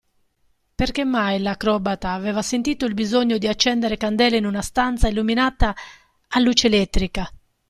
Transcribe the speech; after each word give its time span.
Perché 0.73 1.05
mai 1.05 1.37
l'acrobata 1.39 2.13
aveva 2.13 2.41
sentito 2.41 2.85
il 2.85 2.95
bisogno 2.95 3.37
di 3.37 3.47
accendere 3.47 3.97
candele 3.97 4.37
in 4.37 4.47
una 4.47 4.63
stanza 4.63 5.07
illuminata 5.07 5.75
a 6.29 6.39
luce 6.39 6.65
elettrica? 6.65 7.31